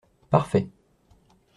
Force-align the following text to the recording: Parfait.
Parfait. 0.31 0.67